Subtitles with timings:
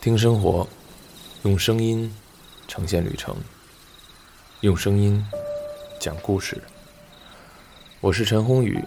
[0.00, 0.64] 听生活，
[1.42, 2.14] 用声音
[2.68, 3.34] 呈现旅程，
[4.60, 5.22] 用声音
[6.00, 6.62] 讲故事。
[8.00, 8.80] 我是陈宏宇，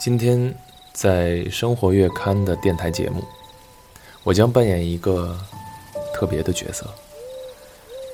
[0.00, 0.54] 今天
[0.94, 3.22] 在《生活月刊》的电台节目，
[4.24, 5.38] 我将扮演一个
[6.14, 6.86] 特别的角色，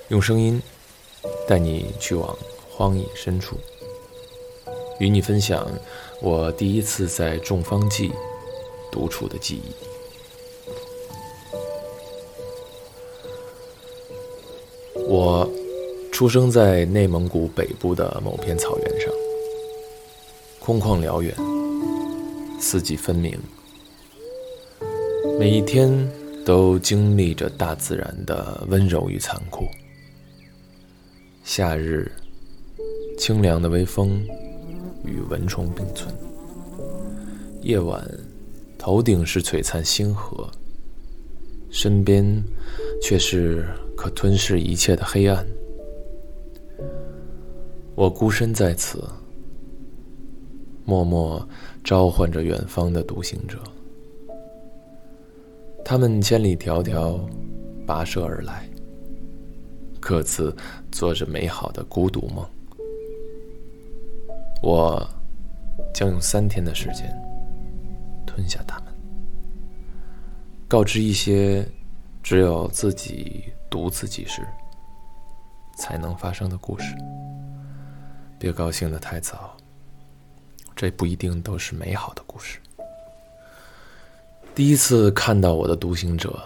[0.09, 0.61] 用声音
[1.47, 2.37] 带你去往
[2.69, 3.57] 荒野深处，
[4.99, 5.71] 与你分享
[6.21, 8.13] 我第一次在众方记
[8.91, 9.88] 独处的记忆。
[15.11, 15.49] 我
[16.13, 19.11] 出生在内蒙古北部的某片草原上，
[20.61, 21.35] 空旷辽远，
[22.61, 23.41] 四季分明，
[25.39, 25.91] 每一天
[26.45, 29.67] 都经历着大自然的温柔与残酷。
[31.43, 32.13] 夏日，
[33.17, 34.23] 清凉的微风
[35.07, 36.13] 与蚊虫并存；
[37.63, 38.07] 夜晚，
[38.77, 40.51] 头顶是璀璨星河，
[41.71, 42.45] 身边
[43.01, 43.67] 却是。
[43.99, 45.45] 可吞噬一切的黑暗，
[47.97, 49.03] 我孤身在此，
[50.85, 51.45] 默默
[51.83, 53.59] 召唤着远方的独行者。
[55.85, 57.19] 他们千里迢迢
[57.85, 58.69] 跋涉而来，
[59.99, 60.55] 各自
[60.93, 62.47] 做着美好的孤独梦。
[64.63, 65.05] 我
[65.93, 67.13] 将用三天的时间
[68.25, 68.95] 吞下他们，
[70.69, 71.67] 告知一些
[72.29, 73.51] 只有自己。
[73.71, 74.47] 读自己时
[75.77, 76.95] 才能发生的故事，
[78.39, 79.55] 别高兴的太早。
[80.75, 82.59] 这不一定都是美好的故事。
[84.55, 86.43] 第一次看到我的独行者，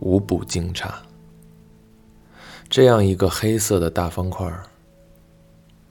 [0.00, 0.90] 无不惊诧。
[2.68, 4.50] 这样一个黑色的大方块，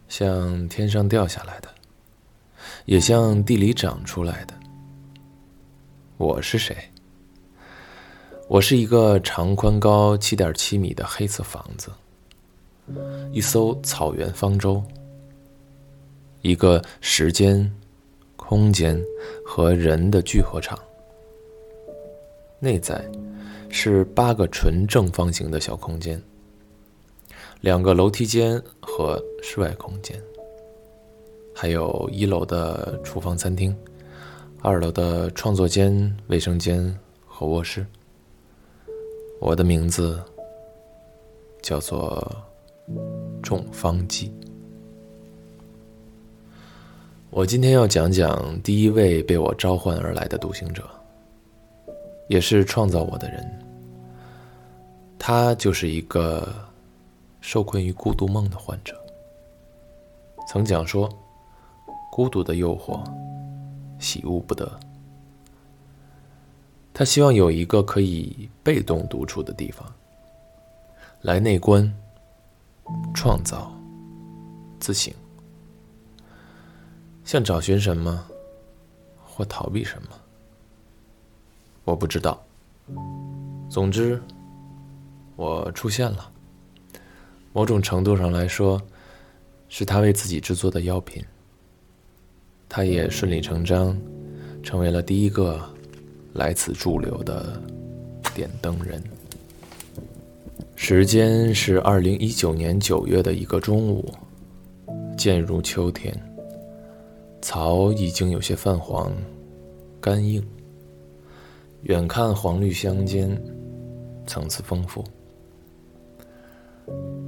[0.08, 1.70] 像天上掉下来的，
[2.86, 4.56] 也像地里长出来的。
[6.18, 6.76] 我是谁？
[8.50, 11.92] 我是一个长宽高七点七米的黑色房子，
[13.34, 14.82] 一艘草原方舟，
[16.42, 17.70] 一个时间、
[18.38, 18.98] 空间
[19.46, 20.80] 和人的聚合场。
[22.60, 23.06] 内在
[23.70, 26.22] 是八个纯正方形的小空间，
[27.60, 30.18] 两个楼梯间和室外空间，
[31.54, 33.76] 还有一楼的厨房餐厅，
[34.62, 37.86] 二楼的创作间、卫生间和卧室。
[39.40, 40.22] 我的名字
[41.62, 42.36] 叫做
[43.42, 44.34] 众方记。
[47.30, 50.84] 我今天要讲讲第一位被我召唤而来的独行者，
[52.28, 53.46] 也是创造我的人。
[55.20, 56.48] 他就是一个
[57.42, 58.96] 受困于孤独梦的患者，
[60.48, 61.10] 曾讲说
[62.12, 63.04] ：“孤独的诱惑，
[64.00, 64.68] 喜恶不得。”
[66.98, 69.86] 他希望有一个可以被动独处的地方，
[71.22, 71.94] 来内观、
[73.14, 73.72] 创造、
[74.80, 75.14] 自省，
[77.24, 78.26] 像找寻什么，
[79.24, 80.10] 或逃避什么，
[81.84, 82.44] 我不知道。
[83.70, 84.20] 总之，
[85.36, 86.32] 我出现了。
[87.54, 88.82] 某种程度上来说，
[89.70, 91.24] 是他为自己制作的药品。
[92.68, 93.96] 他也顺理成章，
[94.64, 95.77] 成为了第一个。
[96.38, 97.60] 来此驻留的
[98.36, 99.04] 点灯人。
[100.76, 104.14] 时间是二零一九年九月的一个中午，
[105.18, 106.16] 渐入秋天，
[107.42, 109.12] 草已经有些泛黄、
[110.00, 110.42] 干硬。
[111.82, 113.30] 远看黄绿相间，
[114.26, 115.04] 层次丰富。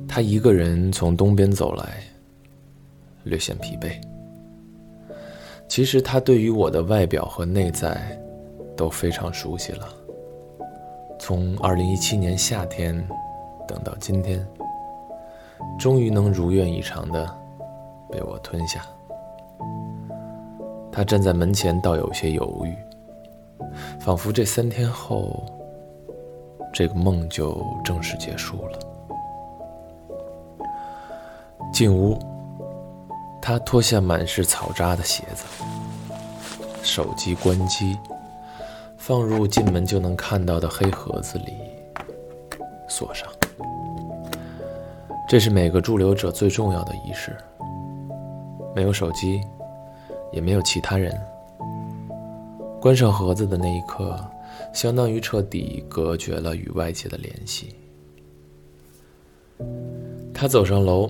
[0.07, 2.03] 他一个人从东边走来，
[3.23, 3.99] 略显疲惫。
[5.67, 8.19] 其实他对于我的外表和内在。
[8.79, 9.89] 都非常熟悉了。
[11.19, 12.95] 从二零一七年夏天
[13.67, 14.47] 等到今天，
[15.77, 17.29] 终于能如愿以偿的
[18.09, 18.81] 被我吞下。
[20.89, 22.73] 他站在门前，倒有些犹豫，
[23.99, 25.43] 仿佛这三天后，
[26.71, 28.79] 这个梦就正式结束了。
[31.73, 32.17] 进屋，
[33.41, 35.43] 他脱下满是草渣的鞋子，
[36.81, 37.99] 手机关机。
[39.09, 41.45] 放入进门就能看到的黑盒子里，
[42.87, 43.27] 锁上。
[45.27, 47.35] 这是每个驻留者最重要的仪式。
[48.75, 49.41] 没有手机，
[50.31, 51.11] 也没有其他人。
[52.79, 54.15] 关上盒子的那一刻，
[54.73, 57.75] 相当于彻底隔绝了与外界的联系。
[60.31, 61.09] 他走上楼，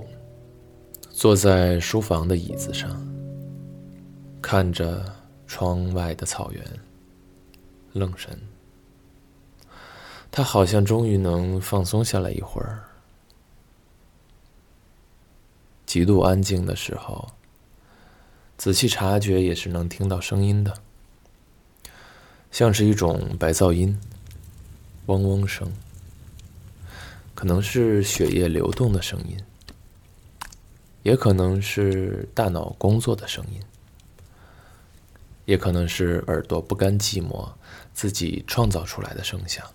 [1.09, 2.89] 坐在书房的椅子上，
[4.41, 5.03] 看着
[5.45, 6.63] 窗外的草原。
[7.93, 8.39] 愣神，
[10.31, 12.83] 他好像终于能放松下来一会儿。
[15.85, 17.31] 极度安静的时候，
[18.57, 20.81] 仔细察觉也是能听到声音的，
[22.51, 23.99] 像是一种白噪音，
[25.07, 25.71] 嗡嗡声，
[27.33, 29.35] 可能是血液流动的声音，
[31.01, 33.59] 也可能是大脑工作的声音，
[35.49, 37.49] 也可能是耳朵不甘寂寞，
[37.91, 39.65] 自己创造出来的声响。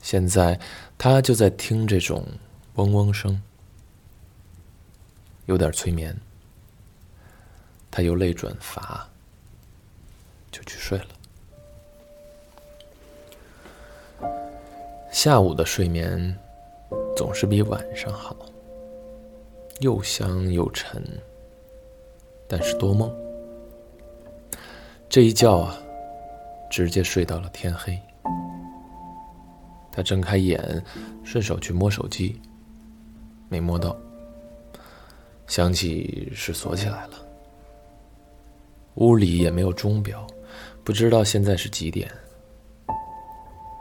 [0.00, 0.60] 现在
[0.96, 2.24] 他就在听这种
[2.74, 3.42] 嗡嗡声。
[5.46, 6.16] 有点催眠，
[7.90, 9.10] 他由累转乏，
[10.52, 11.08] 就去睡了。
[15.10, 16.38] 下午的睡眠
[17.16, 18.36] 总是比晚上好，
[19.80, 21.04] 又香又沉，
[22.46, 23.12] 但是多梦。
[25.12, 25.76] 这一觉啊，
[26.70, 28.00] 直接睡到了天黑。
[29.92, 30.82] 他睁开眼，
[31.22, 32.40] 顺手去摸手机，
[33.50, 33.94] 没摸到。
[35.46, 37.10] 想起是锁起来了，
[38.94, 40.26] 屋里也没有钟表，
[40.82, 42.10] 不知道现在是几点，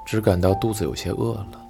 [0.06, 1.66] 只感到肚子有些饿了。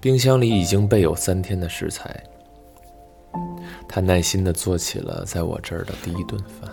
[0.00, 2.24] 冰箱里已经备有三天的食材，
[3.88, 6.70] 他耐心的做起了在我这儿的第一顿饭，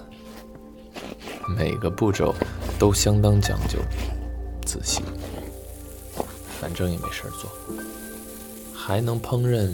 [1.55, 2.33] 每个步骤
[2.79, 3.77] 都相当讲究、
[4.65, 5.01] 仔细，
[6.59, 7.49] 反正也没事做，
[8.73, 9.71] 还能烹饪。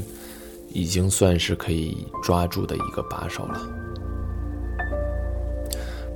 [0.75, 3.61] 已经算是可以抓住的一个把手了。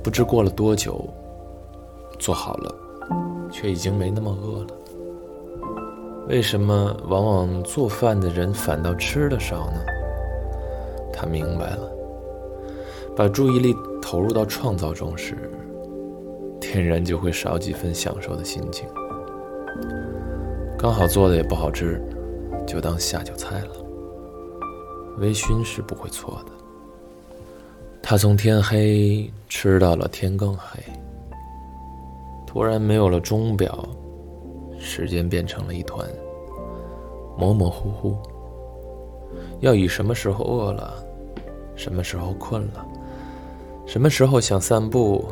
[0.02, 1.08] 不知过了多久，
[2.18, 2.74] 做好了，
[3.52, 4.66] 却已经没那么饿了。
[6.26, 9.80] 为什么往往做饭的人反倒吃的少呢？
[11.12, 11.88] 他明白了，
[13.14, 13.72] 把注意力
[14.10, 15.36] 投入到创造中时，
[16.58, 18.88] 天然就会少几分享受的心情。
[20.78, 22.02] 刚好做的也不好吃，
[22.66, 23.68] 就当下酒菜了。
[25.18, 26.52] 微醺是不会错的。
[28.00, 30.82] 他从天黑吃到了天更黑，
[32.46, 33.86] 突然没有了钟表，
[34.78, 36.08] 时间变成了一团
[37.36, 38.16] 模模糊糊。
[39.60, 40.94] 要以什么时候饿了，
[41.76, 42.86] 什么时候困了，
[43.88, 45.24] 什么时候想散步，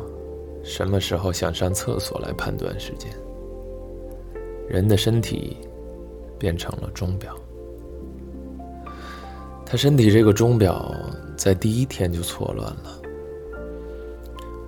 [0.63, 3.07] 什么时候想上厕所来判断时间。
[4.67, 5.55] 人的身体
[6.39, 7.35] 变成了钟表。
[9.63, 10.91] 他身体这个钟表
[11.37, 12.99] 在第一天就错乱了。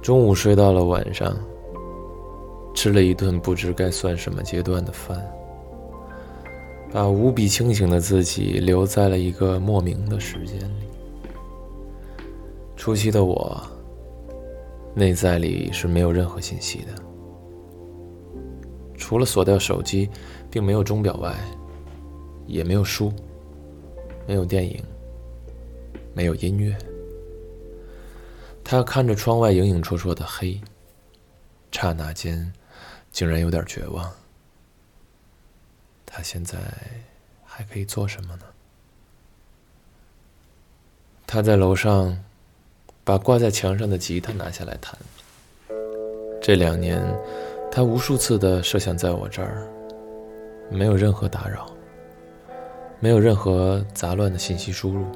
[0.04, 1.36] 中午睡到了晚上，
[2.76, 5.20] 吃了一顿不知该算什么阶段的饭，
[6.94, 10.88] 把无比清醒的自己留在了一个莫名的时间里。
[12.78, 13.62] 初期的我，
[14.94, 16.94] 内在里是没有任何信息的，
[18.98, 20.10] 除了锁掉手机，
[20.52, 21.36] 并没有钟表外，
[22.48, 23.14] 也没有书。
[24.28, 24.84] 没有电影，
[26.14, 26.78] 没有音乐。
[28.64, 30.62] 他看着窗外影影绰绰的黑，
[31.72, 32.54] 刹那间，
[33.12, 34.08] 竟然有点绝望。
[36.06, 36.60] 他现在
[37.44, 38.44] 还可以做什么呢？
[41.26, 42.24] 他在楼上，
[43.10, 44.96] 把挂在墙上的吉他拿下来弹。
[46.40, 47.02] 这两年，
[47.72, 49.68] 他无数次的设想在我这儿，
[50.70, 51.66] 没有任何打扰。
[53.00, 55.08] 没有任何杂乱的信息输入，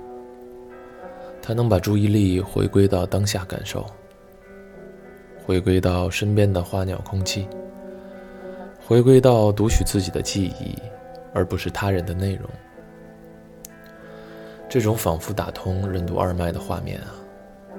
[1.39, 3.85] 他能把注意力回归到当下感受，
[5.45, 7.47] 回归到身边的花鸟空气，
[8.83, 10.75] 回归到读取自己的记忆，
[11.31, 12.49] 而不是他人的内容。
[14.67, 17.13] 这种仿佛打通任督二脉的画面啊，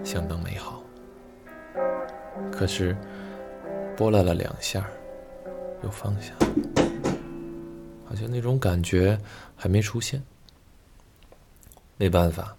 [0.04, 0.82] 相当美好。
[2.52, 2.96] 可是，
[3.96, 4.88] 拨拉了两下，
[5.82, 6.32] 又放下。
[8.06, 9.18] 好像那种感觉
[9.56, 10.22] 还没出现，
[11.96, 12.54] 没办法，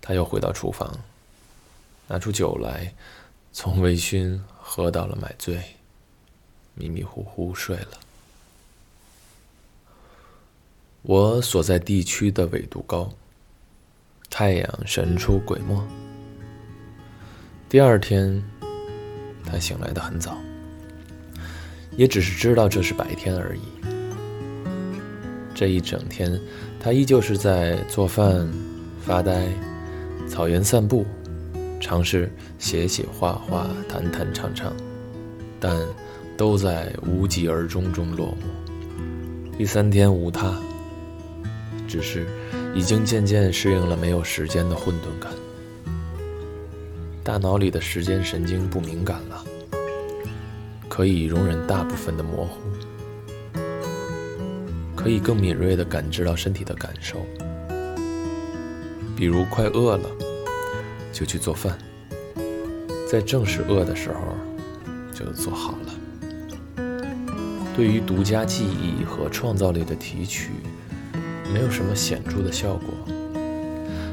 [0.00, 0.96] 他又回到厨房，
[2.06, 2.94] 拿出酒来，
[3.52, 5.60] 从微醺喝到了买醉，
[6.74, 7.98] 迷迷糊糊睡了。
[11.02, 13.10] 我所在地区的纬度高，
[14.30, 16.05] 太阳神出鬼没。
[17.68, 18.40] 第二天，
[19.44, 20.38] 他醒来的很早，
[21.96, 23.60] 也只是知道这是白天而已。
[25.52, 26.40] 这一整天，
[26.78, 28.48] 他依旧是在做饭、
[29.04, 29.48] 发呆、
[30.28, 31.04] 草原散步，
[31.80, 34.72] 尝试写写画画、弹弹唱唱，
[35.58, 35.76] 但
[36.36, 39.56] 都在无疾而终中落幕。
[39.58, 40.56] 第三天无他，
[41.88, 42.28] 只是
[42.76, 45.32] 已经渐渐适应了没有时间的混沌感，
[47.26, 49.44] 大脑里的时间神经不敏感了，
[50.88, 52.60] 可以容忍大部分的模糊，
[54.94, 57.16] 可以更敏锐地感知到身体的感受。
[59.16, 60.08] 比如快饿了，
[61.12, 61.76] 就去做饭，
[63.10, 64.20] 在正是饿的时候
[65.12, 66.84] 就做好了。
[67.74, 70.52] 对于独家记忆和创造力的提取，
[71.52, 72.94] 没有什么显著的效果，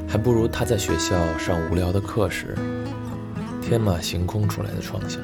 [0.08, 2.56] 还不如他在学校上无聊的课时，
[3.66, 5.18] 天马行空出来的创想。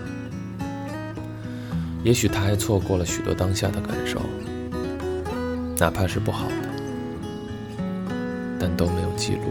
[2.02, 4.18] 也许他还错过了许多当下的感受，
[5.76, 6.54] 哪怕是不好的，
[8.58, 9.42] 但都没有记录，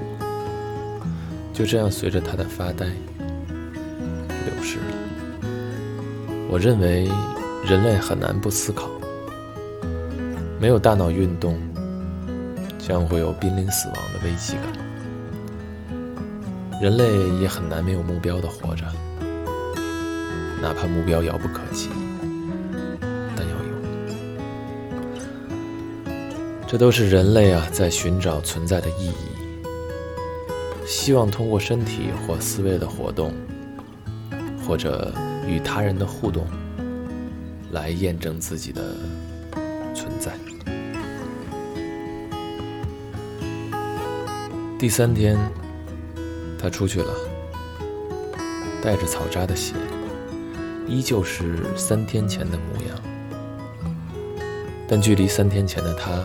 [1.53, 4.86] 就这样随着他的发呆流失了。
[6.50, 7.08] 我认为
[7.63, 8.89] 人类很难不思考，
[10.60, 11.60] 没有大脑运动，
[12.79, 14.88] 将会有濒临死亡的危机感。
[16.81, 18.86] 人类也很难没有目标的活着，
[20.62, 21.89] 哪怕目标遥不可及。
[23.36, 23.75] 但要有
[26.65, 29.13] 这都是人类啊，在寻找存在的意义，
[30.86, 33.33] 希望通过身体或思维的活动，
[34.65, 35.13] 或者
[35.45, 36.48] 与他人的互动，
[37.71, 38.95] 来验证自己的
[39.93, 40.31] 存在。
[44.77, 45.38] 第三天，
[46.59, 47.13] 他出去了，
[48.83, 49.73] 带着草扎的鞋，
[50.85, 52.99] 依旧是三天前的模样，
[54.87, 56.23] 但距离三天前的他。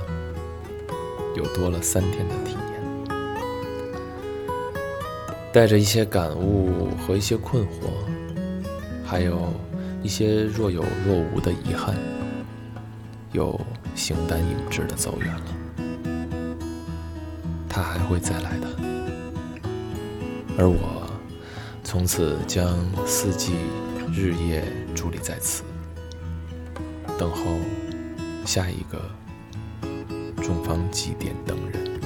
[1.37, 2.81] 又多了三天的体验，
[5.53, 7.91] 带着一些感悟和一些困惑，
[9.05, 9.53] 还有
[10.01, 11.97] 一些若有若无的遗憾，
[13.33, 13.61] 又
[13.97, 15.43] 形单影只的走远了。
[17.69, 18.69] 他还会再来的，
[20.57, 21.11] 而我
[21.83, 23.55] 从此将四季
[24.13, 25.63] 日夜伫立在此，
[27.19, 27.59] 等候
[28.45, 29.01] 下一个。
[30.43, 31.99] 中方祭奠等人，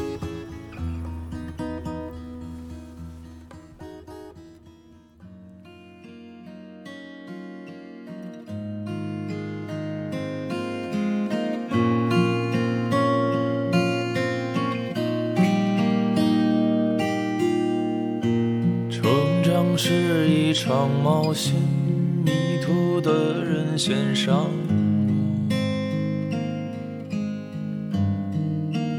[23.01, 25.53] 的人先上路，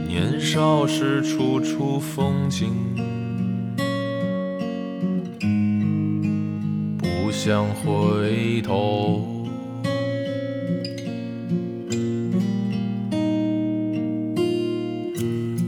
[0.08, 0.39] 年。
[0.39, 2.74] 少时处处风景，
[6.98, 9.46] 不想回头。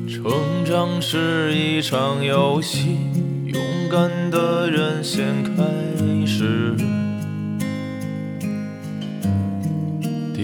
[0.08, 0.32] 成
[0.66, 2.98] 长是一场游戏，
[3.46, 3.62] 勇
[3.92, 5.52] 敢的人先开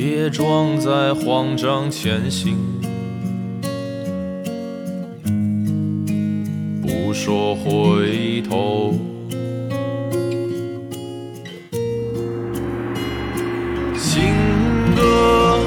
[0.10, 2.56] 跌撞在慌张前行。
[6.82, 8.94] 不说回头，
[13.98, 14.24] 情
[14.96, 15.60] 歌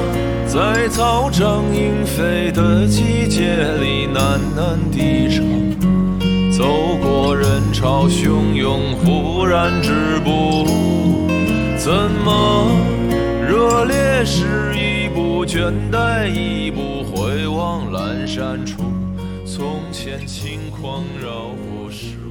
[0.46, 3.44] 在草长莺飞的季节
[3.78, 5.44] 里喃喃低唱，
[6.50, 10.64] 走过人潮汹涌，忽然止步，
[11.76, 11.92] 怎
[12.24, 12.89] 么
[13.84, 18.82] 烈士一步，倦怠一步，回望阑珊处。
[19.44, 22.29] 从前轻狂绕过时。